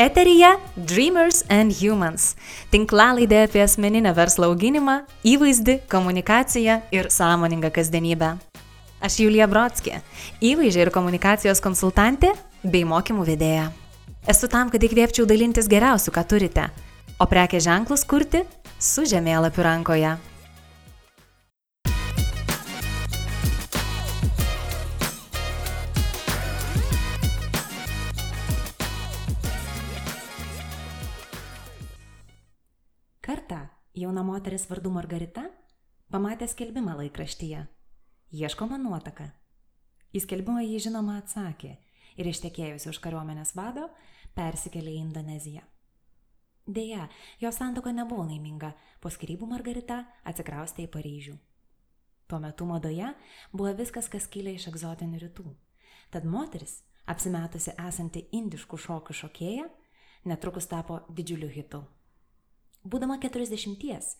Eterija 0.00 0.56
Dreamers 0.76 1.44
and 1.50 1.74
Humans- 1.76 2.34
tinklalaidė 2.72 3.42
apie 3.44 3.60
asmeninę 3.60 4.14
verslo 4.16 4.46
auginimą, 4.48 5.02
įvaizdį, 5.28 5.74
komunikaciją 5.92 6.80
ir 6.90 7.10
sąmoningą 7.12 7.68
kasdienybę. 7.70 8.38
Aš 9.00 9.18
Julija 9.20 9.46
Brodskė- 9.46 10.00
įvaizdžio 10.50 10.80
ir 10.86 10.90
komunikacijos 10.90 11.60
konsultantė 11.60 12.32
bei 12.64 12.84
mokymų 12.84 13.26
vedėja. 13.26 13.72
Esu 14.26 14.48
tam, 14.48 14.70
kad 14.70 14.80
įkvėpčiau 14.80 15.26
dalintis 15.26 15.68
geriausiu, 15.68 16.10
ką 16.10 16.24
turite, 16.24 16.70
o 17.20 17.26
prekės 17.26 17.68
ženklus 17.68 18.04
kurti 18.04 18.46
su 18.78 19.02
žemėlapiu 19.02 19.62
rankoje. 19.62 20.16
Jauna 34.20 34.32
moteris 34.36 34.66
vardu 34.68 34.90
Margarita 34.92 35.46
pamatė 36.12 36.44
skelbimą 36.48 36.92
laikraštyje. 36.98 37.60
Ieškoma 38.36 38.76
nuotaka. 38.76 39.30
Į 40.12 40.20
skelbimą 40.26 40.60
jį 40.60 40.80
žinoma 40.84 41.14
atsakė 41.22 41.78
ir 42.20 42.26
ištekėjusi 42.28 42.90
už 42.90 42.98
kariuomenės 43.00 43.54
vado 43.56 43.88
persikėlė 44.36 44.92
į 44.92 45.00
Indoneziją. 45.06 45.62
Deja, 46.66 47.08
jos 47.40 47.56
santoka 47.56 47.94
nebuvo 47.96 48.26
laiminga, 48.28 48.74
po 49.00 49.08
skirybų 49.08 49.48
Margarita 49.48 50.04
atsikraustė 50.28 50.84
į 50.84 50.90
Paryžių. 50.92 51.36
Tuo 52.28 52.40
metu 52.44 52.66
madoje 52.68 53.14
buvo 53.52 53.72
viskas, 53.72 54.10
kas 54.12 54.28
kilė 54.28 54.52
iš 54.58 54.68
egzotinių 54.68 55.22
rytų. 55.22 55.46
Tad 56.12 56.28
moteris, 56.28 56.82
apsimetusi 57.06 57.72
esanti 57.88 58.26
indiškų 58.36 58.82
šokių 58.84 59.16
šokėja, 59.22 59.66
netrukus 60.28 60.68
tapo 60.68 61.00
didžiuliu 61.08 61.48
hitu. 61.56 61.80
Būdama 62.80 63.18
40, 63.20 64.14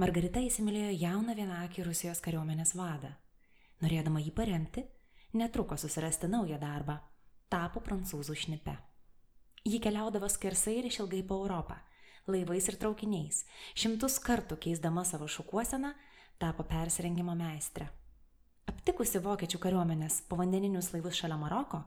Margarita 0.00 0.40
įsimylėjo 0.40 0.94
jauną 1.02 1.34
vienakį 1.36 1.82
Rusijos 1.84 2.22
kariuomenės 2.24 2.72
vadą. 2.72 3.10
Norėdama 3.84 4.22
jį 4.24 4.32
paremti, 4.32 4.86
netruko 5.36 5.76
susirasti 5.76 6.30
naują 6.32 6.56
darbą- 6.58 6.96
tapo 7.52 7.80
prancūzų 7.80 8.34
šnipe. 8.34 8.78
Ji 9.64 9.80
keliaudavo 9.80 10.28
skersai 10.28 10.78
ir 10.78 10.84
išilgai 10.88 11.22
po 11.28 11.34
Europą, 11.42 11.76
laivais 12.26 12.68
ir 12.68 12.76
traukiniais, 12.76 13.44
šimtus 13.74 14.18
kartų 14.18 14.56
keisdama 14.56 15.04
savo 15.04 15.28
šukuoseną, 15.28 15.92
tapo 16.38 16.64
persirengimo 16.64 17.36
meistrė. 17.36 17.88
Aptikusi 18.66 19.18
vokiečių 19.18 19.58
kariuomenės 19.58 20.22
povandeninius 20.22 20.92
laivus 20.94 21.14
šalia 21.14 21.36
Maroko, 21.36 21.84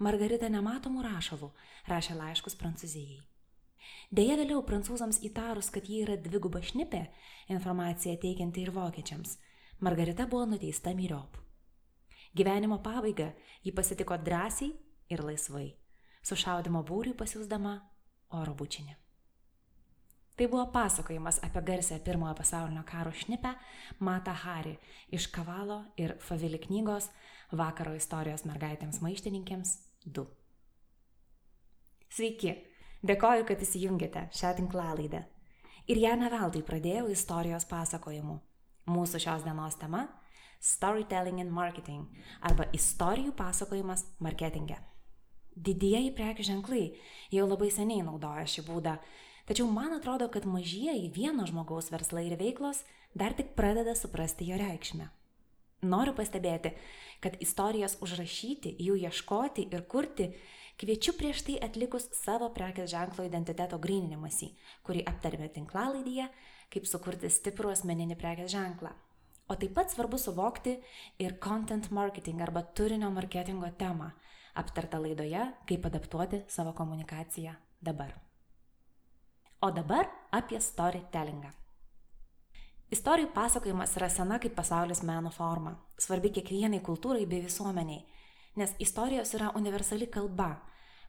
Margarita 0.00 0.48
nematomų 0.48 1.02
rašalų 1.02 1.52
rašė 1.86 2.14
laiškus 2.16 2.56
Prancūzijai. 2.56 3.37
Deja 4.10 4.38
vėliau 4.40 4.62
prancūzams 4.64 5.20
įtarus, 5.28 5.68
kad 5.74 5.88
ji 5.88 6.02
yra 6.04 6.16
dviguba 6.16 6.62
šnipė, 6.64 7.02
informacija 7.52 8.16
teikianti 8.20 8.64
ir 8.64 8.72
vokiečiams, 8.72 9.36
Margarita 9.84 10.26
buvo 10.26 10.46
nuteista 10.50 10.94
myriop. 10.96 11.36
Gyvenimo 12.34 12.80
pabaigą 12.82 13.32
ji 13.64 13.72
pasitiko 13.72 14.16
drąsiai 14.18 14.72
ir 15.12 15.22
laisvai, 15.24 15.68
su 16.22 16.36
šaudimo 16.36 16.82
būriui 16.88 17.16
pasiūsdama 17.18 17.76
oro 18.40 18.54
bučinį. 18.58 18.96
Tai 20.38 20.46
buvo 20.46 20.68
pasakojimas 20.70 21.40
apie 21.42 21.60
garsę 21.66 21.96
pirmojo 22.04 22.34
pasaulinio 22.38 22.84
karo 22.86 23.10
šnipę 23.10 23.54
Mata 23.98 24.32
Hari 24.32 24.76
iš 25.10 25.26
Kavalo 25.34 25.80
ir 25.96 26.14
Favili 26.22 26.60
knygos 26.62 27.08
Vakaro 27.50 27.96
istorijos 27.98 28.44
mergaitėms 28.46 29.00
maištininkėms 29.02 29.72
2. 30.06 30.26
Sveiki, 32.14 32.54
dėkoju, 33.06 33.46
kad 33.48 33.62
įsijungėte 33.62 34.28
šią 34.34 34.54
tinklalaidę. 34.58 35.24
Ir 35.88 36.00
ją 36.02 36.16
neveltui 36.20 36.62
pradėjau 36.66 37.08
istorijos 37.12 37.64
pasakojimu. 37.68 38.38
Mūsų 38.88 39.20
šios 39.20 39.44
dienos 39.44 39.76
tema- 39.76 40.08
Storytelling 40.72 41.40
and 41.40 41.52
Marketing 41.52 42.06
arba 42.42 42.64
istorijų 42.72 43.32
pasakojimas 43.32 44.04
marketinge. 44.18 44.78
Didieji 45.56 46.12
prekių 46.14 46.42
ženklai 46.42 46.84
jau 47.30 47.46
labai 47.46 47.70
seniai 47.70 48.02
naudoja 48.02 48.46
šį 48.46 48.62
būdą, 48.66 48.98
tačiau 49.46 49.66
man 49.70 49.92
atrodo, 49.92 50.28
kad 50.28 50.44
mažieji 50.44 51.12
vieno 51.14 51.46
žmogaus 51.46 51.90
verslai 51.90 52.26
ir 52.26 52.36
veiklos 52.36 52.84
dar 53.14 53.32
tik 53.32 53.54
pradeda 53.54 53.94
suprasti 53.94 54.44
jo 54.44 54.58
reikšmę. 54.58 55.08
Noriu 55.82 56.12
pastebėti, 56.12 56.72
kad 57.22 57.36
istorijas 57.40 57.98
užrašyti, 58.02 58.76
jų 58.82 58.96
ieškoti 59.06 59.68
ir 59.70 59.84
kurti 59.86 60.32
kviečiu 60.78 61.14
prieš 61.18 61.42
tai 61.46 61.58
atlikus 61.66 62.06
savo 62.14 62.48
prekės 62.54 62.92
ženklo 62.92 63.26
identiteto 63.26 63.78
gryninimąsi, 63.82 64.52
kurį 64.86 65.02
aptarėme 65.10 65.50
tinklalaidyje, 65.56 66.28
kaip 66.72 66.86
sukurti 66.86 67.30
stiprų 67.32 67.74
asmeninį 67.74 68.16
prekės 68.20 68.52
ženklą. 68.54 68.94
O 69.48 69.56
taip 69.56 69.72
pat 69.74 69.90
svarbu 69.90 70.18
suvokti 70.20 70.76
ir 71.24 71.38
content 71.42 71.90
marketing 71.90 72.42
arba 72.44 72.62
turinio 72.62 73.08
marketingo 73.10 73.70
temą, 73.80 74.10
aptartą 74.54 75.00
laidoje, 75.02 75.44
kaip 75.66 75.86
adaptuoti 75.88 76.42
savo 76.52 76.74
komunikaciją 76.76 77.54
dabar. 77.80 78.12
O 79.60 79.70
dabar 79.74 80.06
apie 80.30 80.60
storytellingą. 80.62 81.50
Istorijų 82.94 83.32
pasakojimas 83.34 83.96
yra 83.98 84.06
sena 84.08 84.38
kaip 84.40 84.54
pasaulis 84.56 85.02
meno 85.04 85.32
forma, 85.34 85.74
svarbi 86.00 86.30
kiekvienai 86.36 86.78
kultūrai 86.84 87.26
bei 87.28 87.42
visuomeniai, 87.44 88.04
nes 88.58 88.74
istorijos 88.82 89.32
yra 89.38 89.52
universali 89.54 90.08
kalba, 90.10 90.56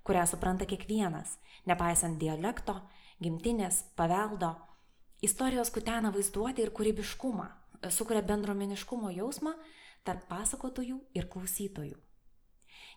kurią 0.05 0.25
supranta 0.29 0.67
kiekvienas, 0.69 1.37
nepaisant 1.65 2.19
dialekto, 2.21 2.77
gimtinės, 3.21 3.83
paveldo. 3.97 4.53
Istorijos 5.25 5.71
kutena 5.75 6.13
vaizduoti 6.15 6.63
ir 6.63 6.71
kūrybiškumą, 6.75 7.47
sukuria 7.91 8.21
bendromeniškumo 8.23 9.11
jausmą 9.17 9.55
tarp 10.07 10.29
pasakotojų 10.29 11.01
ir 11.17 11.27
klausytojų. 11.31 11.97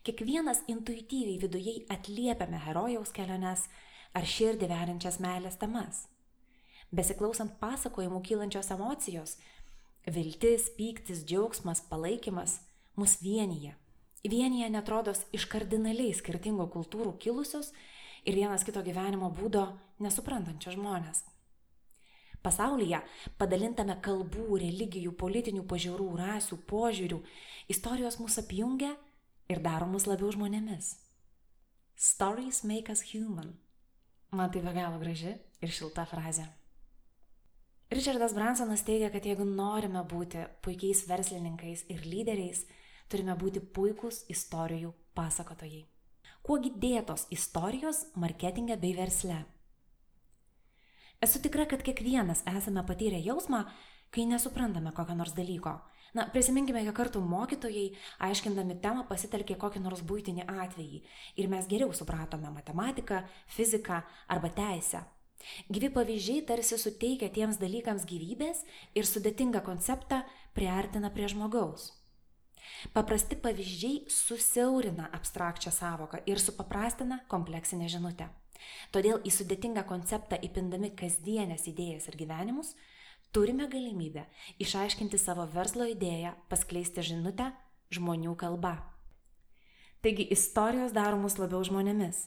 Kiekvienas 0.02 0.62
intuityviai 0.70 1.38
viduje 1.42 1.74
atliepiame 1.90 2.58
herojaus 2.64 3.12
keliones 3.14 3.68
ar 4.14 4.26
širdį 4.26 4.68
veriančias 4.70 5.20
meilės 5.22 5.58
temas. 5.60 6.06
Besiklausant 6.92 7.54
pasakojimų 7.60 8.20
kylančios 8.26 8.70
emocijos- 8.74 9.36
viltis, 10.14 10.68
pyktis, 10.78 11.24
džiaugsmas, 11.24 11.80
palaikymas- 11.90 12.60
mus 12.98 13.16
vienyje. 13.22 13.74
Vienyje 14.22 14.68
netrodos 14.70 15.24
iš 15.34 15.48
kardinaliai 15.50 16.14
skirtingų 16.14 16.68
kultūrų 16.70 17.16
kilusios 17.18 17.72
ir 18.22 18.36
vienas 18.38 18.62
kito 18.62 18.82
gyvenimo 18.86 19.32
būdo 19.34 19.64
nesuprantančios 19.98 20.76
žmonės. 20.76 21.24
Pasaulyje, 22.42 22.98
padalintame 23.38 23.96
kalbų, 24.02 24.58
religijų, 24.62 25.12
politinių 25.18 25.62
pažiūrų, 25.70 26.06
rasių, 26.18 26.58
požiūrių, 26.70 27.18
istorijos 27.70 28.18
mus 28.18 28.38
apjungia 28.38 28.96
ir 29.50 29.62
daro 29.62 29.86
mus 29.90 30.08
labiau 30.10 30.30
žmonėmis. 30.34 30.96
Stories 31.98 32.64
make 32.66 32.90
us 32.90 33.02
human. 33.12 33.54
Man 34.30 34.50
tai 34.50 34.62
be 34.64 34.72
galo 34.74 34.98
graži 35.02 35.36
ir 35.62 35.70
šilta 35.70 36.06
frazė. 36.08 36.48
Richardas 37.92 38.32
Bransonas 38.34 38.82
teigia, 38.86 39.10
kad 39.12 39.26
jeigu 39.28 39.44
norime 39.44 40.00
būti 40.08 40.46
puikiais 40.64 41.04
verslininkais 41.10 41.84
ir 41.92 42.06
lyderiais, 42.08 42.64
turime 43.08 43.34
būti 43.38 43.62
puikūs 43.74 44.24
istorijų 44.32 44.92
pasakotojai. 45.16 45.86
Kuogi 46.42 46.72
dėtos 46.74 47.28
istorijos 47.30 48.06
marketinge 48.18 48.76
bei 48.76 48.96
versle? 48.98 49.44
Esu 51.22 51.38
tikra, 51.38 51.68
kad 51.70 51.84
kiekvienas 51.86 52.42
esame 52.50 52.82
patyrę 52.82 53.20
jausmą, 53.22 53.62
kai 54.10 54.26
nesuprantame 54.26 54.90
kokio 54.92 55.14
nors 55.14 55.36
dalyko. 55.36 55.76
Na, 56.18 56.26
prisiminkime, 56.34 56.82
kiek 56.84 56.96
kartų 56.98 57.22
mokytojai, 57.24 57.86
aiškindami 58.26 58.76
temą, 58.82 59.06
pasitelkė 59.08 59.54
kokį 59.62 59.80
nors 59.86 60.02
būtinį 60.04 60.44
atvejį 60.50 61.00
ir 61.40 61.48
mes 61.48 61.70
geriau 61.70 61.94
supratome 61.96 62.50
matematiką, 62.52 63.22
fiziką 63.54 64.02
arba 64.28 64.50
teisę. 64.52 65.06
Gyvi 65.72 65.88
pavyzdžiai 65.94 66.44
tarsi 66.50 66.76
suteikia 66.78 67.30
tiems 67.32 67.58
dalykams 67.62 68.04
gyvybės 68.10 68.66
ir 68.98 69.08
sudėtingą 69.08 69.62
konceptą 69.64 70.20
priartina 70.58 71.10
prie 71.14 71.30
žmogaus. 71.32 71.92
Paprasti 72.92 73.36
pavyzdžiai 73.36 74.04
susiaurina 74.10 75.08
abstrakčią 75.16 75.72
savoką 75.74 76.22
ir 76.26 76.40
supaprastina 76.40 77.20
kompleksinę 77.28 77.88
žinutę. 77.92 78.28
Todėl 78.94 79.20
į 79.26 79.32
sudėtingą 79.34 79.84
konceptą 79.88 80.38
įpindami 80.46 80.92
kasdienės 80.98 81.66
idėjas 81.70 82.08
ir 82.10 82.18
gyvenimus, 82.20 82.74
turime 83.34 83.66
galimybę 83.68 84.26
išaiškinti 84.62 85.18
savo 85.18 85.46
verslo 85.54 85.88
idėją, 85.90 86.34
paskleisti 86.52 87.04
žinutę 87.12 87.50
žmonių 87.92 88.36
kalba. 88.38 88.76
Taigi 90.02 90.26
istorijos 90.34 90.94
daro 90.94 91.18
mus 91.22 91.38
labiau 91.38 91.62
žmonėmis. 91.66 92.26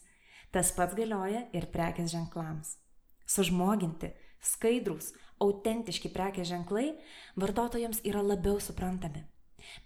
Tas 0.55 0.71
pats 0.71 0.95
galioja 0.95 1.41
ir 1.51 1.67
prekės 1.73 2.13
ženklams. 2.13 2.77
Sužmoginti, 3.27 4.13
skaidrus, 4.39 5.11
autentiški 5.43 6.11
prekės 6.13 6.47
ženklai 6.47 6.93
vartotojams 7.35 7.99
yra 8.07 8.21
labiau 8.23 8.61
suprantami. 8.63 9.25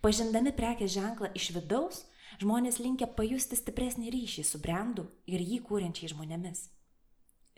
Pažindami 0.04 0.54
prekės 0.56 0.94
ženklą 0.96 1.32
iš 1.38 1.50
vidaus, 1.56 2.04
žmonės 2.42 2.80
linkia 2.80 3.08
pajusti 3.08 3.58
stipresnį 3.60 4.12
ryšį 4.16 4.46
su 4.48 4.62
brandu 4.64 5.08
ir 5.28 5.42
jį 5.44 5.62
kūrenčiai 5.68 6.12
žmonėmis. 6.14 6.68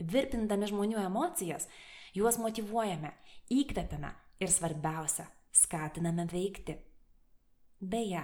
Virpindami 0.01 0.69
žmonių 0.71 1.01
emocijas, 1.03 1.67
juos 2.17 2.39
motivuojame, 2.41 3.13
įkvepiame 3.53 4.13
ir 4.41 4.49
svarbiausia, 4.49 5.27
skatiname 5.53 6.25
veikti. 6.31 6.79
Beje, 7.81 8.23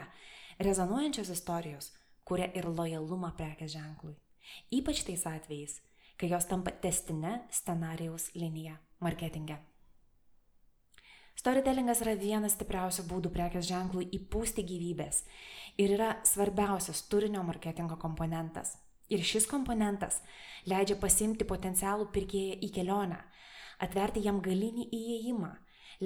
rezonuojančios 0.64 1.30
istorijos 1.34 1.92
kuria 2.28 2.50
ir 2.58 2.68
lojalumą 2.68 3.32
prekės 3.38 3.72
ženklui. 3.78 4.18
Ypač 4.74 5.04
tais 5.08 5.24
atvejais, 5.30 5.80
kai 6.20 6.32
jos 6.32 6.48
tampa 6.50 6.74
testinė 6.84 7.40
scenarijaus 7.54 8.32
linija 8.36 8.78
marketinge. 9.04 9.60
Storytellingas 11.38 12.00
yra 12.02 12.16
vienas 12.18 12.56
stipriausių 12.58 13.04
būdų 13.12 13.30
prekės 13.36 13.68
ženklui 13.68 14.08
įpūsti 14.18 14.64
gyvybės 14.66 15.20
ir 15.78 15.92
yra 15.94 16.16
svarbiausias 16.26 17.04
turinio 17.12 17.44
marketingo 17.46 17.94
komponentas. 18.02 18.74
Ir 19.14 19.22
šis 19.22 19.46
komponentas 19.48 20.18
leidžia 20.66 20.98
pasimti 21.00 21.46
potencialų 21.48 22.10
pirkėją 22.16 22.58
į 22.66 22.72
kelionę, 22.74 23.20
atverti 23.86 24.24
jam 24.26 24.42
galinį 24.42 24.88
įėjimą, 24.98 25.52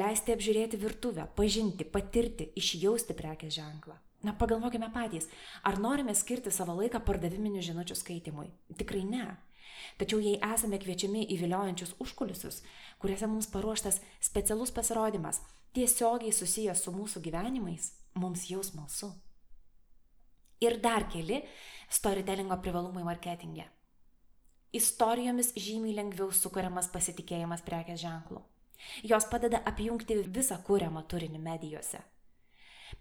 leisti 0.03 0.35
apžiūrėti 0.35 0.81
virtuvę, 0.81 1.29
pažinti, 1.39 1.87
patirti, 1.87 2.51
išjausti 2.59 3.15
prekės 3.15 3.55
ženklą. 3.55 3.95
Na, 4.27 4.35
pagalvokime 4.37 4.91
patys, 4.93 5.31
ar 5.63 5.79
norime 5.79 6.13
skirti 6.13 6.51
savo 6.53 6.75
laiką 6.77 6.99
pardaviminių 7.07 7.63
žinučių 7.71 7.95
skaitimui? 7.97 8.51
Tikrai 8.77 9.07
ne. 9.07 9.29
Tačiau 10.01 10.21
jei 10.23 10.37
esame 10.53 10.79
kviečiami 10.81 11.25
į 11.33 11.39
viliojančius 11.41 11.95
užkulisius, 12.03 12.61
kuriuose 13.01 13.29
mums 13.31 13.49
paruoštas 13.53 13.99
specialus 14.19 14.73
pasirodymas, 14.75 15.41
tiesiogiai 15.75 16.33
susijęs 16.35 16.83
su 16.85 16.93
mūsų 16.95 17.23
gyvenimais, 17.27 17.91
mums 18.15 18.47
jau 18.51 18.63
smalsu. 18.65 19.11
Ir 20.61 20.77
dar 20.81 21.07
keli 21.09 21.41
storytellingo 21.89 22.57
privalumai 22.61 23.03
marketinge. 23.03 23.65
Istorijomis 24.71 25.51
žymiai 25.57 25.97
lengviau 25.97 26.31
sukuriamas 26.31 26.87
pasitikėjimas 26.93 27.63
prekės 27.65 27.99
ženklu. 28.05 28.39
Jos 29.03 29.27
padeda 29.31 29.59
apjungti 29.67 30.21
visą 30.37 30.57
kūriamą 30.67 31.03
turinį 31.11 31.41
medijose. 31.43 31.99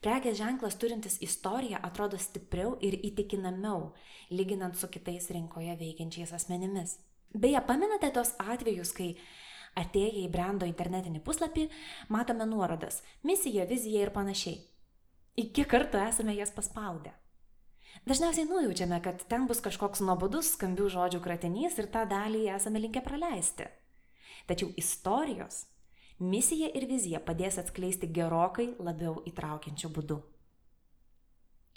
Prekės 0.00 0.38
ženklas 0.38 0.79
turintis 0.81 1.19
istoriją 1.20 1.76
atrodo 1.85 2.17
stipriau 2.17 2.79
ir 2.81 2.94
įtikinamiau, 3.05 3.91
lyginant 4.32 4.79
su 4.81 4.88
kitais 4.88 5.29
rinkoje 5.29 5.75
veikiančiais 5.76 6.32
asmenimis. 6.32 6.94
Beje, 7.37 7.61
pamenate 7.69 8.08
tos 8.14 8.32
atvejus, 8.41 8.94
kai 8.97 9.11
atėję 9.79 10.23
į 10.25 10.31
brendo 10.32 10.64
internetinį 10.67 11.20
puslapį 11.26 11.67
matome 12.08 12.47
nuorodas- 12.49 13.02
misija, 13.29 13.67
vizija 13.69 14.06
ir 14.06 14.11
panašiai. 14.11 14.62
Iki 15.37 15.64
kartų 15.64 16.00
esame 16.08 16.35
jas 16.35 16.50
paspaudę. 16.50 17.12
Dažniausiai 18.06 18.49
nujaučiame, 18.49 19.03
kad 19.03 19.29
ten 19.29 19.46
bus 19.46 19.61
kažkoks 19.61 20.00
nuobodus 20.00 20.56
skambių 20.56 20.88
žodžių 20.88 21.20
kratinys 21.20 21.79
ir 21.79 21.87
tą 21.87 22.06
dalį 22.08 22.49
esame 22.56 22.81
linkę 22.81 23.03
praleisti. 23.05 23.69
Tačiau 24.46 24.73
istorijos 24.76 25.67
misija 26.20 26.69
ir 26.76 26.87
vizija 26.88 27.20
padės 27.25 27.58
atskleisti 27.62 28.11
gerokai 28.12 28.75
labiau 28.78 29.22
įtraukiančių 29.26 29.90
būdų. 29.96 30.19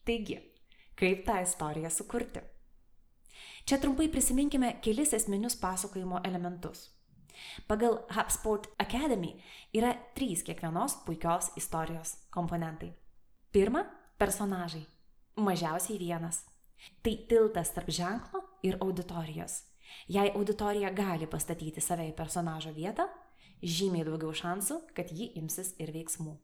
Taigi, 0.03 0.39
kaip 0.99 1.23
tą 1.25 1.39
istoriją 1.43 1.89
sukurti? 1.89 2.43
Čia 3.63 3.79
trumpai 3.79 4.09
prisiminkime 4.11 4.75
kelis 4.83 5.13
esminius 5.15 5.55
pasakojimo 5.55 6.19
elementus. 6.27 6.89
Pagal 7.67 8.03
HubSpot 8.13 8.67
Academy 8.77 9.31
yra 9.73 9.93
trys 10.15 10.43
kiekvienos 10.43 10.99
puikios 11.05 11.51
istorijos 11.57 12.17
komponentai. 12.29 12.91
Pirma- 13.51 13.85
personažai. 14.21 14.85
Mažiausiai 15.35 15.99
vienas. 15.99 16.43
Tai 17.01 17.15
tiltas 17.29 17.71
tarp 17.71 17.89
ženklo 17.89 18.43
ir 18.63 18.77
auditorijos. 18.81 19.63
Jei 20.07 20.31
auditorija 20.35 20.91
gali 20.91 21.27
pastatyti 21.27 21.81
save 21.81 22.09
į 22.09 22.15
personažo 22.15 22.73
vietą, 22.73 23.07
žymiai 23.63 24.05
daugiau 24.07 24.33
šansų, 24.35 24.79
kad 24.95 25.11
ji 25.11 25.31
imsis 25.39 25.73
ir 25.81 25.93
veiksmų. 25.95 26.35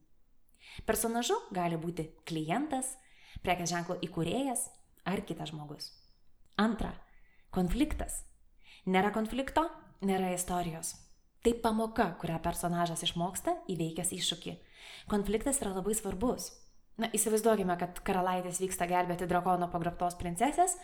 Personažu 0.87 1.35
gali 1.55 1.77
būti 1.79 2.07
klientas, 2.29 2.95
prekės 3.43 3.71
ženklo 3.73 3.99
įkūrėjas 4.05 4.67
ar 5.09 5.21
kitas 5.27 5.51
žmogus. 5.51 5.91
Antra- 6.57 6.93
konfliktas. 7.57 8.23
Nėra 8.85 9.11
konflikto, 9.13 9.69
nėra 10.01 10.33
istorijos. 10.33 10.95
Tai 11.43 11.53
pamoka, 11.63 12.15
kurią 12.19 12.39
personažas 12.43 13.03
išmoksta 13.03 13.53
įveikęs 13.71 14.11
iššūkį. 14.11 14.57
Konfliktas 15.07 15.61
yra 15.61 15.71
labai 15.75 15.95
svarbus. 15.95 16.51
Na, 16.99 17.07
įsivaizduokime, 17.15 17.77
kad 17.79 18.01
karalaitės 18.03 18.59
vyksta 18.59 18.87
gelbėti 18.87 19.27
drakono 19.27 19.69
pagraptos 19.71 20.17
princesės, 20.19 20.75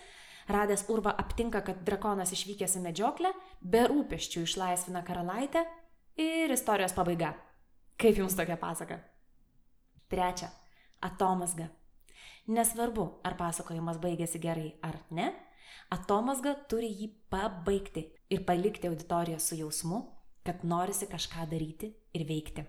radęs 0.47 0.85
urbą 0.87 1.11
aptinka, 1.11 1.61
kad 1.61 1.83
drakonas 1.83 2.31
išvykęs 2.31 2.77
į 2.79 2.83
medžioklę, 2.85 3.33
be 3.61 3.83
rūpeščių 3.91 4.45
išlaisvina 4.47 5.03
karalaitę 5.03 5.65
Ir 6.15 6.51
istorijos 6.51 6.93
pabaiga. 6.95 7.33
Kaip 7.99 8.15
jums 8.15 8.35
tokia 8.39 8.55
pasaka? 8.55 9.01
Trečia. 10.07 10.47
Atomasga. 11.03 11.65
Nesvarbu, 12.47 13.03
ar 13.27 13.35
pasakojimas 13.35 13.99
baigėsi 13.99 14.39
gerai 14.39 14.69
ar 14.85 14.95
ne, 15.11 15.25
atomasga 15.91 16.53
turi 16.71 16.87
jį 16.87 17.09
pabaigti 17.33 18.05
ir 18.31 18.45
palikti 18.47 18.87
auditoriją 18.87 19.41
su 19.43 19.57
jausmu, 19.59 19.99
kad 20.47 20.63
norisi 20.63 21.09
kažką 21.11 21.49
daryti 21.51 21.91
ir 22.13 22.23
veikti. 22.29 22.63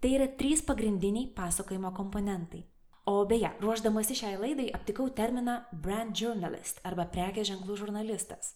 Tai 0.00 0.14
yra 0.16 0.30
trys 0.40 0.64
pagrindiniai 0.64 1.28
pasakojimo 1.36 1.92
komponentai. 1.92 2.62
O 3.04 3.26
beje, 3.28 3.52
ruoždamasi 3.60 4.16
šiai 4.16 4.40
laidai 4.40 4.70
aptikau 4.72 5.10
terminą 5.10 5.58
brand 5.84 6.16
journalist 6.16 6.80
arba 6.88 7.04
prekės 7.04 7.50
ženklų 7.52 7.76
žurnalistas. 7.84 8.54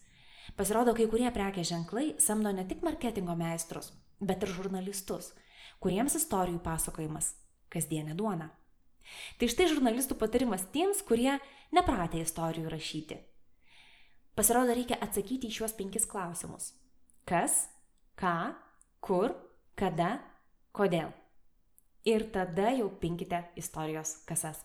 Pasirodo, 0.57 0.97
kai 0.97 1.11
kurie 1.11 1.29
prekės 1.35 1.69
ženklai 1.69 2.15
samdo 2.23 2.55
ne 2.55 2.65
tik 2.65 2.87
marketingo 2.87 3.35
meistrus, 3.37 3.93
bet 4.21 4.43
ir 4.43 4.53
žurnalistus, 4.57 5.33
kuriems 5.81 6.17
istorijų 6.19 6.61
pasakojimas- 6.65 7.35
kasdienė 7.73 8.15
duona. 8.15 8.51
Tai 9.39 9.49
štai 9.49 9.69
žurnalistų 9.71 10.17
patarimas 10.19 10.67
tiems, 10.73 11.03
kurie 11.03 11.39
nepratę 11.73 12.21
istorijų 12.21 12.69
rašyti. 12.73 13.19
Pasirodo, 14.35 14.75
reikia 14.77 14.99
atsakyti 15.01 15.49
į 15.49 15.57
šiuos 15.57 15.73
penkis 15.77 16.05
klausimus. 16.05 16.73
Kas, 17.25 17.69
ką, 18.21 18.55
kur, 19.01 19.35
kada, 19.75 20.21
kodėl. 20.77 21.13
Ir 22.05 22.31
tada 22.31 22.71
jau 22.77 22.91
pinkite 23.01 23.41
istorijos 23.57 24.19
kasas. 24.29 24.61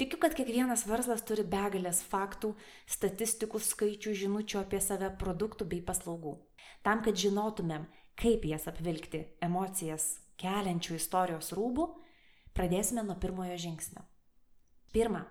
Tikiu, 0.00 0.16
kad 0.16 0.32
kiekvienas 0.32 0.86
verslas 0.88 1.22
turi 1.28 1.44
begalės 1.44 2.00
faktų, 2.08 2.54
statistikų, 2.88 3.60
skaičių, 3.60 4.14
žinučių 4.22 4.60
apie 4.62 4.80
save, 4.80 5.10
produktų 5.20 5.66
bei 5.68 5.82
paslaugų. 5.84 6.38
Tam, 6.82 7.02
kad 7.04 7.18
žinotumėm, 7.20 7.84
kaip 8.20 8.44
jas 8.44 8.68
apvilkti 8.70 9.24
emocijas 9.44 10.18
keliančių 10.40 10.96
istorijos 10.96 11.52
rūbų, 11.56 11.86
pradėsime 12.56 13.04
nuo 13.06 13.16
pirmojo 13.20 13.56
žingsnio. 13.60 14.02
Pirma, 14.92 15.24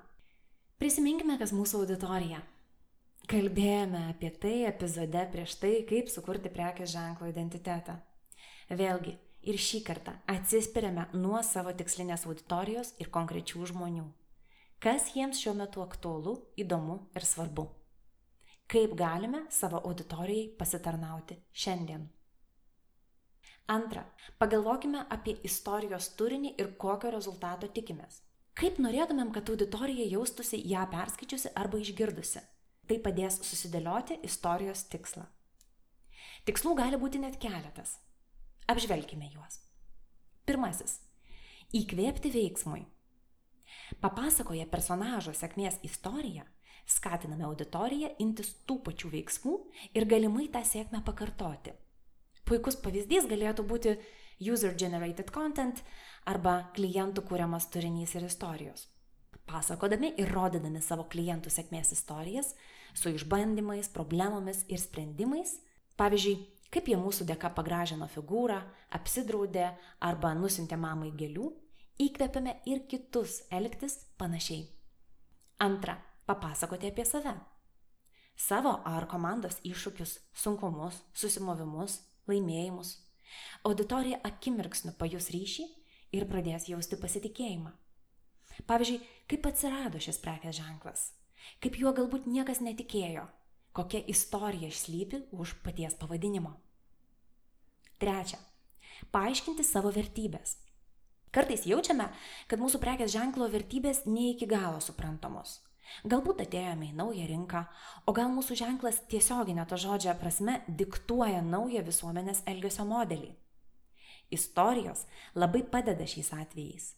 prisiminkime, 0.81 1.37
kas 1.41 1.53
mūsų 1.55 1.83
auditorija. 1.83 2.41
Kalbėjome 3.29 4.07
apie 4.09 4.31
tai 4.41 4.55
epizode 4.65 5.25
prieš 5.33 5.57
tai, 5.61 5.73
kaip 5.89 6.09
sukurti 6.09 6.49
prekės 6.49 6.93
ženklo 6.95 7.29
identitetą. 7.29 7.99
Vėlgi, 8.69 9.13
ir 9.45 9.59
šį 9.59 9.81
kartą 9.87 10.15
atsispiriame 10.31 11.07
nuo 11.13 11.41
savo 11.45 11.73
tikslinės 11.77 12.25
auditorijos 12.29 12.95
ir 12.99 13.11
konkrečių 13.13 13.67
žmonių. 13.73 14.05
Kas 14.79 15.11
jiems 15.15 15.41
šiuo 15.43 15.53
metu 15.59 15.83
aktualu, 15.83 16.37
įdomu 16.57 17.01
ir 17.15 17.27
svarbu. 17.27 17.67
Kaip 18.69 18.93
galime 18.95 19.43
savo 19.51 19.81
auditorijai 19.83 20.47
pasitarnauti 20.57 21.39
šiandien. 21.51 22.07
Antra, 23.69 24.01
pagalvokime 24.41 25.03
apie 25.13 25.35
istorijos 25.45 26.07
turinį 26.17 26.55
ir 26.57 26.71
kokio 26.81 27.11
rezultato 27.13 27.67
tikimės. 27.69 28.23
Kaip 28.57 28.79
norėtumėm, 28.81 29.29
kad 29.35 29.49
auditorija 29.53 30.07
jaustųsi 30.09 30.57
ją 30.71 30.87
perskaičiusi 30.89 31.51
arba 31.53 31.77
išgirdusi. 31.77 32.41
Tai 32.89 32.95
padės 33.05 33.35
susidėlioti 33.45 34.17
istorijos 34.25 34.81
tikslą. 34.89 35.27
Tikslų 36.49 36.73
gali 36.79 36.97
būti 36.97 37.21
net 37.21 37.37
keletas. 37.43 37.99
Apžvelkime 38.73 39.29
juos. 39.35 39.59
Pirmasis- 40.49 40.95
įkvėpti 41.79 42.31
veiksmui. 42.33 42.87
Papasakoję 44.01 44.65
personažo 44.65 45.35
sėkmės 45.37 45.77
istoriją, 45.85 46.47
skatiname 46.87 47.45
auditoriją 47.45 48.15
imtis 48.17 48.49
tų 48.65 48.79
pačių 48.89 49.13
veiksmų 49.13 49.55
ir 49.93 50.09
galimai 50.09 50.47
tą 50.49 50.63
sėkmę 50.65 51.03
pakartoti 51.05 51.75
puikus 52.49 52.77
pavyzdys 52.81 53.27
galėtų 53.29 53.65
būti 53.69 53.95
user 54.39 54.73
generated 54.77 55.31
content 55.35 55.83
arba 56.25 56.69
klientų 56.75 57.23
kūriamas 57.27 57.69
turinys 57.73 58.15
ir 58.17 58.25
istorijos. 58.27 58.87
Pasakodami 59.49 60.13
ir 60.21 60.29
rodydami 60.29 60.81
savo 60.81 61.07
klientų 61.09 61.49
sėkmės 61.49 61.93
istorijas 61.95 62.53
su 62.93 63.09
išbandymais, 63.13 63.89
problemomis 63.93 64.61
ir 64.69 64.81
sprendimais, 64.81 65.55
pavyzdžiui, 65.97 66.35
kaip 66.69 66.89
jie 66.89 66.97
mūsų 67.01 67.25
dėka 67.29 67.49
pagražino 67.57 68.07
figūrą, 68.13 68.59
apsidraudė 68.93 69.71
arba 70.05 70.35
nusintė 70.37 70.77
mamai 70.77 71.09
gėlių, 71.17 71.49
įkvepiame 71.99 72.59
ir 72.69 72.85
kitus 72.89 73.41
elgtis 73.51 73.97
panašiai. 74.21 74.67
Antra, 75.65 75.97
papasakoti 76.29 76.91
apie 76.93 77.05
save. 77.05 77.33
Savo 78.39 78.77
ar 78.87 79.09
komandos 79.11 79.57
iššūkius, 79.67 80.13
sunkumus, 80.31 81.01
susimovimus, 81.11 81.97
laimėjimus. 82.29 82.95
Auditorija 83.67 84.21
akimirksniu 84.25 84.93
pajus 84.97 85.29
ryšį 85.33 85.65
ir 86.15 86.25
pradės 86.29 86.69
jausti 86.69 86.97
pasitikėjimą. 86.99 87.73
Pavyzdžiui, 88.69 88.99
kaip 89.31 89.45
atsirado 89.49 90.01
šis 90.03 90.19
prekės 90.23 90.57
ženklas, 90.59 91.03
kaip 91.63 91.77
juo 91.79 91.93
galbūt 91.95 92.27
niekas 92.27 92.59
netikėjo, 92.65 93.27
kokia 93.75 94.01
istorija 94.11 94.71
išslypi 94.71 95.23
už 95.31 95.59
paties 95.63 95.95
pavadinimo. 95.99 96.55
Trečia. 97.99 98.39
Paaiškinti 99.13 99.63
savo 99.63 99.91
vertybės. 99.95 100.57
Kartais 101.35 101.65
jaučiame, 101.69 102.09
kad 102.49 102.59
mūsų 102.59 102.81
prekės 102.81 103.13
ženklo 103.13 103.47
vertybės 103.53 104.05
ne 104.09 104.31
iki 104.33 104.47
galo 104.49 104.81
suprantamos. 104.83 105.59
Galbūt 106.09 106.43
atėjome 106.45 106.91
į 106.91 106.95
naują 106.97 107.25
rinką, 107.29 107.65
o 108.07 108.13
gal 108.15 108.31
mūsų 108.33 108.57
ženklas 108.61 109.01
tiesioginė 109.11 109.65
to 109.69 109.79
žodžio 109.79 110.15
prasme 110.19 110.61
diktuoja 110.67 111.41
naują 111.45 111.83
visuomenės 111.87 112.43
elgesio 112.49 112.85
modelį. 112.89 113.33
Istorijos 114.29 115.05
labai 115.35 115.63
padeda 115.65 116.05
šiais 116.07 116.33
atvejais. 116.37 116.93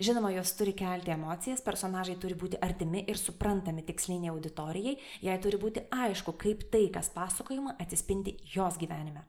Žinoma, 0.00 0.30
jos 0.32 0.54
turi 0.56 0.72
kelti 0.72 1.12
emocijas, 1.12 1.62
personažai 1.64 2.16
turi 2.20 2.36
būti 2.38 2.58
artimi 2.62 3.04
ir 3.10 3.20
suprantami 3.20 3.84
tiksliniai 3.84 4.32
auditorijai, 4.32 4.96
jai 5.22 5.36
turi 5.44 5.60
būti 5.60 5.84
aišku, 5.92 6.34
kaip 6.40 6.66
tai, 6.72 6.86
kas 6.94 7.10
pasakojama, 7.14 7.76
atsispindi 7.82 8.38
jos 8.54 8.78
gyvenime. 8.80 9.26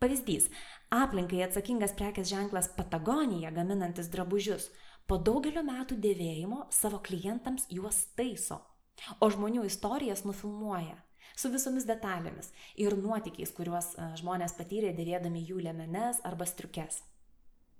Pavyzdys- 0.00 0.50
aplinkai 1.02 1.42
atsakingas 1.44 1.94
prekės 1.96 2.28
ženklas 2.28 2.68
Patagonija 2.76 3.50
gaminantis 3.50 4.10
drabužius 4.12 4.70
po 5.06 5.18
daugelio 5.18 5.62
metų 5.66 5.98
dėvėjimo 6.02 6.66
savo 6.74 7.00
klientams 7.04 7.66
juos 7.70 8.04
taiso, 8.18 8.60
o 9.20 9.30
žmonių 9.30 9.66
istorijas 9.68 10.24
nufilmuoja 10.26 10.98
su 11.36 11.50
visomis 11.52 11.86
detalėmis 11.88 12.50
ir 12.80 12.96
nuotykiais, 12.96 13.52
kuriuos 13.56 13.92
e, 13.94 14.06
žmonės 14.20 14.56
patyrė 14.56 14.94
dėvėdami 14.96 15.44
jų 15.44 15.60
lemenes 15.66 16.22
arba 16.24 16.46
striukes. 16.48 17.02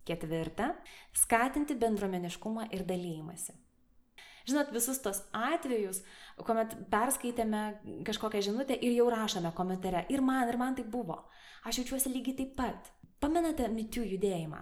Ketvirta- 0.06 0.74
skatinti 1.22 1.74
bendruomeniškumą 1.74 2.68
ir 2.72 2.84
dalymasi. 2.86 3.56
Žinot, 4.46 4.70
visus 4.70 5.00
tos 5.02 5.24
atvejus, 5.34 6.04
kuomet 6.38 6.76
perskaitėme 6.92 7.62
kažkokią 8.06 8.44
žinutę 8.46 8.76
ir 8.78 8.92
jau 8.94 9.08
rašome 9.10 9.50
komentare, 9.56 10.04
ir 10.08 10.22
man, 10.22 10.46
ir 10.48 10.56
man 10.56 10.76
tai 10.76 10.84
buvo. 10.84 11.24
Aš 11.66 11.80
jaučiuosi 11.80 12.12
lygiai 12.12 12.36
taip 12.36 12.54
pat. 12.54 12.92
Pamenate 13.18 13.66
mitių 13.66 14.04
judėjimą? 14.12 14.60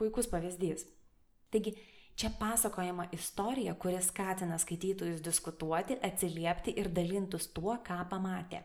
Puikus 0.00 0.26
pavyzdys. 0.26 0.88
Taigi, 1.52 1.76
čia 2.20 2.30
pasakojama 2.38 3.06
istorija, 3.12 3.74
kuri 3.74 4.02
skatina 4.02 4.58
skaitytojus 4.58 5.22
diskutuoti, 5.24 5.96
atsiliepti 6.02 6.74
ir 6.76 6.90
dalintus 6.92 7.48
tuo, 7.56 7.78
ką 7.86 8.02
pamatė. 8.10 8.60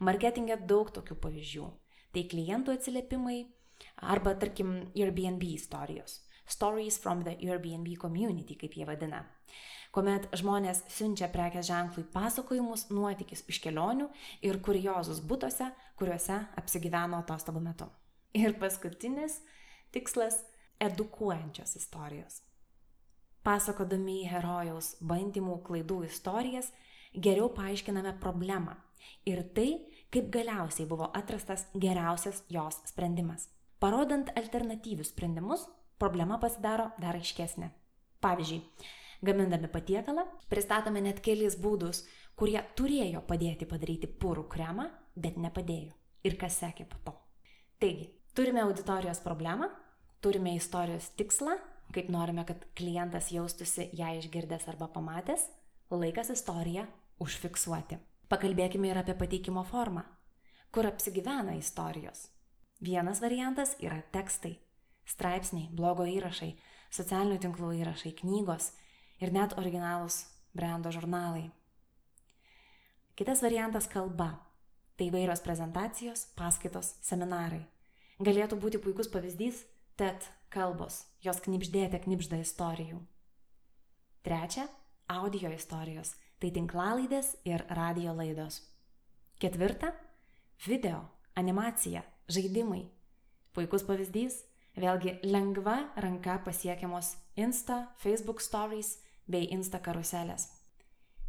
Marketingė 0.00 0.56
daug 0.70 0.88
tokių 0.94 1.18
pavyzdžių. 1.20 1.66
Tai 2.14 2.22
klientų 2.30 2.78
atsiliepimai, 2.78 3.42
Arba, 3.96 4.34
tarkim, 4.38 4.70
Airbnb 4.96 5.42
istorijos. 5.42 6.22
Stories 6.46 6.98
from 6.98 7.24
the 7.24 7.36
Airbnb 7.42 7.96
community, 7.98 8.56
kaip 8.56 8.76
jie 8.78 8.86
vadina. 8.88 9.24
Kuomet 9.94 10.26
žmonės 10.34 10.82
siunčia 10.90 11.28
prekės 11.30 11.68
ženklui 11.68 12.06
pasakojimus, 12.14 12.88
nuotykis 12.90 13.44
iš 13.50 13.60
kelionių 13.66 14.08
ir 14.46 14.58
kuriozus 14.64 15.20
būtose, 15.20 15.68
kuriuose 16.00 16.40
apsigyveno 16.62 17.20
atostogų 17.22 17.62
metu. 17.68 17.90
Ir 18.34 18.56
paskutinis 18.58 19.40
tikslas- 19.94 20.42
edukuojančios 20.88 21.76
istorijos. 21.76 22.42
Pasakodami 23.44 24.22
herojaus 24.24 24.94
bandymų, 25.04 25.58
klaidų 25.66 26.04
istorijas, 26.08 26.70
geriau 27.12 27.50
paaiškiname 27.52 28.14
problemą 28.20 28.78
ir 29.28 29.42
tai, 29.56 29.68
kaip 30.12 30.30
galiausiai 30.32 30.86
buvo 30.88 31.10
atrastas 31.12 31.66
geriausias 31.76 32.42
jos 32.48 32.80
sprendimas. 32.88 33.48
Parodant 33.78 34.30
alternatyvius 34.38 35.10
sprendimus, 35.12 35.66
problema 36.00 36.38
pasidaro 36.40 36.88
dar 37.00 37.18
aiškesnė. 37.18 37.68
Pavyzdžiui, 38.24 38.62
gamindami 39.24 39.68
patiekalą, 39.68 40.24
pristatome 40.48 41.02
net 41.04 41.20
kelis 41.24 41.58
būdus, 41.60 42.04
kurie 42.38 42.60
turėjo 42.78 43.20
padėti 43.28 43.68
padaryti 43.68 44.08
purų 44.08 44.46
kremą, 44.48 44.88
bet 45.14 45.36
nepadėjo. 45.36 45.92
Ir 46.24 46.38
kas 46.40 46.56
sekė 46.62 46.88
po 46.88 47.02
to. 47.04 47.12
Taigi, 47.82 48.08
turime 48.32 48.64
auditorijos 48.64 49.20
problemą, 49.20 49.68
turime 50.24 50.54
istorijos 50.56 51.10
tikslą, 51.18 51.58
kaip 51.92 52.08
norime, 52.08 52.44
kad 52.46 52.64
klientas 52.76 53.30
jaustųsi 53.32 53.90
ją 53.92 54.14
išgirdęs 54.18 54.68
arba 54.68 54.88
pamatęs, 54.88 55.48
laikas 55.90 56.30
istoriją 56.34 56.86
užfiksuoti. 57.22 57.98
Pakalbėkime 58.28 58.88
ir 58.90 58.98
apie 58.98 59.14
pateikimo 59.18 59.64
formą, 59.68 60.02
kur 60.72 60.88
apsigyvena 60.88 61.54
istorijos. 61.58 62.28
Vienas 62.80 63.20
variantas 63.22 63.76
yra 63.80 64.00
tekstai, 64.12 64.56
straipsniai, 65.06 65.68
blogo 65.70 66.06
įrašai, 66.08 66.54
socialinių 66.94 67.38
tinklų 67.42 67.74
įrašai, 67.82 68.14
knygos 68.22 68.72
ir 69.22 69.32
net 69.34 69.54
originalūs 69.60 70.24
brendo 70.54 70.90
žurnalai. 70.94 71.50
Kitas 73.14 73.42
variantas- 73.42 73.86
kalba. 73.94 74.40
Tai 74.96 75.10
vairios 75.10 75.40
prezentacijos, 75.40 76.26
paskaitos, 76.36 76.94
seminarai. 77.02 77.64
Galėtų 78.20 78.58
būti 78.62 78.78
puikus 78.78 79.08
pavyzdys 79.10 79.64
TED 79.96 80.22
kalbos, 80.54 81.02
jos 81.24 81.42
knipždėte 81.42 81.98
knipžda 82.04 82.38
istorijų. 82.44 83.00
Trečia- 84.24 84.68
audio 85.18 85.50
istorijos, 85.52 86.14
tai 86.40 86.50
tinklalaidės 86.50 87.34
ir 87.44 87.66
radio 87.68 88.14
laidos. 88.14 88.60
Ketvirta- 89.40 89.92
video, 90.66 91.10
animacija, 91.36 92.04
žaidimai. 92.28 92.88
Puikus 93.52 93.82
pavyzdys- 93.82 94.42
vėlgi 94.82 95.20
lengva 95.24 95.90
ranka 95.96 96.38
pasiekiamos 96.44 97.16
Insta, 97.36 97.88
Facebook 97.96 98.40
stories 98.40 98.98
bei 99.28 99.48
Insta 99.50 99.80
karuselės. 99.80 100.48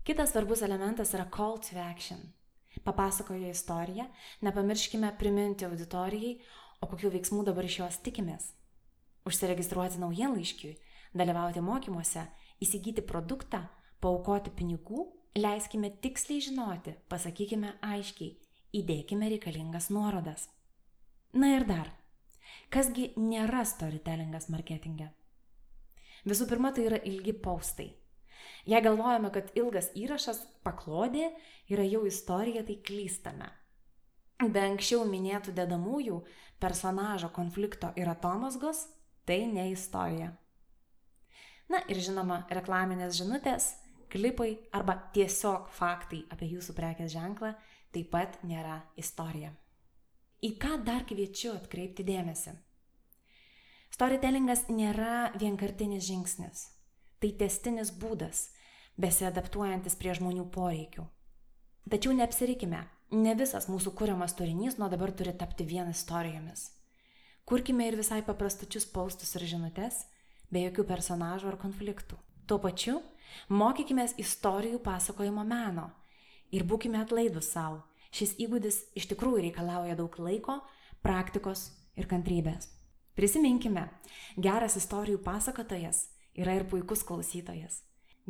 Kitas 0.04 0.32
svarbus 0.32 0.62
elementas 0.62 1.14
yra 1.14 1.26
call 1.32 1.58
to 1.58 1.80
action. 1.80 2.34
Papasakojo 2.84 3.50
istoriją, 3.50 4.06
nepamirškime 4.42 5.18
priminti 5.18 5.66
auditorijai, 5.66 6.40
o 6.82 6.88
kokių 6.88 7.10
veiksmų 7.16 7.44
dabar 7.46 7.66
iš 7.66 7.80
jos 7.80 7.98
tikimės. 7.98 8.52
Užsiregistruoti 9.26 9.98
naujienlaiškiui, 10.02 10.76
dalyvauti 11.18 11.62
mokymuose, 11.66 12.28
įsigyti 12.62 13.02
produktą, 13.02 13.64
paukoti 14.04 14.52
pinigų, 14.54 15.08
leiskime 15.40 15.90
tiksliai 16.04 16.44
žinoti, 16.46 16.94
pasakykime 17.10 17.74
aiškiai, 17.82 18.36
įdėkime 18.76 19.30
reikalingas 19.34 19.90
nuorodas. 19.90 20.48
Na 21.34 21.56
ir 21.56 21.66
dar, 21.68 21.90
kasgi 22.70 23.12
nėra 23.18 23.66
storytellingas 23.68 24.48
marketinge? 24.54 25.10
Visų 26.26 26.48
pirma, 26.50 26.72
tai 26.74 26.86
yra 26.90 27.00
ilgi 27.06 27.34
paustai. 27.38 27.92
Jei 28.66 28.82
galvojame, 28.82 29.30
kad 29.34 29.52
ilgas 29.58 29.92
įrašas 29.98 30.40
paklodė 30.66 31.30
yra 31.70 31.86
jau 31.86 32.06
istorija, 32.06 32.64
tai 32.66 32.80
klystame. 32.86 33.50
Be 34.42 34.62
anksčiau 34.62 35.06
minėtų 35.08 35.54
dedamųjų 35.56 36.18
personažo 36.60 37.30
konflikto 37.36 37.92
ir 37.96 38.10
atomosgos, 38.12 38.86
tai 39.26 39.46
ne 39.50 39.70
istorija. 39.72 40.32
Na 41.72 41.82
ir 41.90 41.98
žinoma, 41.98 42.44
reklaminės 42.54 43.18
žinutės, 43.18 43.72
klipai 44.14 44.52
arba 44.76 44.98
tiesiog 45.16 45.72
faktai 45.74 46.24
apie 46.32 46.52
jūsų 46.54 46.76
prekės 46.78 47.14
ženklą 47.16 47.56
taip 47.96 48.12
pat 48.12 48.38
nėra 48.44 48.82
istorija. 49.00 49.54
Į 50.46 50.52
ką 50.62 50.78
dar 50.86 51.06
kviečiu 51.10 51.56
atkreipti 51.56 52.06
dėmesį? 52.06 52.54
Storytellingas 53.96 54.66
nėra 54.68 55.32
vienkartinis 55.40 56.04
žingsnis. 56.06 56.66
Tai 57.24 57.32
testinis 57.40 57.94
būdas, 57.96 58.50
besiadaptuojantis 59.00 59.96
prie 59.96 60.14
žmonių 60.18 60.50
poreikių. 60.52 61.06
Tačiau 61.90 62.14
neapsirikime, 62.18 62.82
ne 63.16 63.36
visas 63.40 63.70
mūsų 63.72 63.94
kūriamas 63.96 64.36
turinys 64.38 64.76
nuo 64.82 64.90
dabar 64.92 65.14
turi 65.16 65.34
tapti 65.38 65.66
vien 65.70 65.90
istorijomis. 65.94 66.68
Kurkime 67.46 67.88
ir 67.88 67.98
visai 68.00 68.22
paprastučius 68.26 68.88
paustus 68.90 69.36
ir 69.38 69.46
žinutės, 69.50 70.06
be 70.50 70.66
jokių 70.68 70.88
personažų 70.90 71.52
ar 71.54 71.60
konfliktų. 71.62 72.18
Tuo 72.50 72.58
pačiu, 72.62 73.02
mokykime 73.50 74.08
istorijų 74.22 74.80
pasakojimo 74.86 75.44
meno 75.46 75.92
ir 76.54 76.66
būkime 76.66 77.02
atlaidus 77.02 77.52
savo 77.54 77.84
Šis 78.16 78.38
įgūdis 78.40 78.78
iš 78.96 79.10
tikrųjų 79.12 79.42
reikalauja 79.50 79.98
daug 80.00 80.14
laiko, 80.24 80.62
praktikos 81.04 81.68
ir 82.00 82.08
kantrybės. 82.08 82.70
Prisiminkime, 83.16 83.90
geras 84.40 84.78
istorijų 84.80 85.20
pasakotojas 85.26 86.06
yra 86.40 86.56
ir 86.56 86.68
puikus 86.72 87.04
klausytojas. 87.08 87.82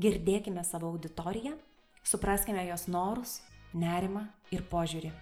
Girdėkime 0.01 0.65
savo 0.65 0.89
auditoriją, 0.93 1.53
supraskime 2.01 2.65
jos 2.71 2.89
norus, 2.89 3.39
nerimą 3.77 4.25
ir 4.53 4.65
požiūrį. 4.73 5.13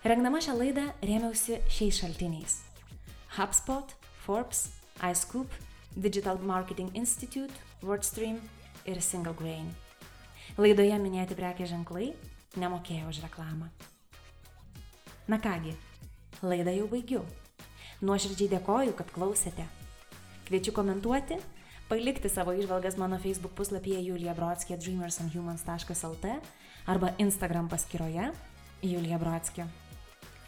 Rengdama 0.00 0.38
šią 0.40 0.54
laidą 0.56 0.86
rėmiausi 1.04 1.58
šiais 1.68 1.98
šaltiniais. 2.00 2.54
HubSpot, 3.36 3.90
Forbes, 4.24 4.70
iScoop, 5.04 5.52
Digital 5.92 6.38
Marketing 6.40 6.88
Institute, 6.96 7.52
WordStream 7.84 8.38
ir 8.88 9.02
Single 9.04 9.34
Grain. 9.36 9.66
Laidoje 10.56 10.96
minėti 11.02 11.36
prekės 11.36 11.68
ženklai 11.74 12.14
nemokėjo 12.56 13.10
už 13.12 13.20
reklamą. 13.26 13.68
Na 15.28 15.36
kągi, 15.36 15.74
laidą 16.40 16.72
jau 16.78 16.88
baigiu. 16.88 17.20
Nuoširdžiai 18.00 18.54
dėkoju, 18.54 18.96
kad 18.96 19.12
klausėte. 19.12 19.68
Kviečiu 20.48 20.72
komentuoti, 20.80 21.36
palikti 21.92 22.32
savo 22.32 22.56
išvalgas 22.56 22.96
mano 22.96 23.20
Facebook 23.20 23.52
puslapyje 23.52 24.00
Julija 24.08 24.32
Brodskė 24.32 24.80
dreamersandhumans.lt 24.80 26.34
arba 26.88 27.12
Instagram 27.20 27.68
paskyroje 27.68 28.32
Julija 28.80 29.20
Brodskė. 29.20 29.68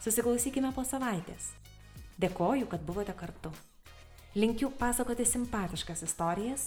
Susiklausykime 0.03 0.73
po 0.75 0.83
savaitės. 0.83 1.53
Dėkoju, 2.19 2.67
kad 2.67 2.83
buvote 2.83 3.13
kartu. 3.15 3.53
Linkiu 4.35 4.73
pasakoti 4.75 5.23
simpatiškas 5.29 6.03
istorijas 6.03 6.65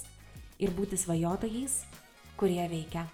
ir 0.56 0.72
būti 0.72 0.96
svajotojais, 0.96 1.82
kurie 2.40 2.64
veikia. 2.72 3.04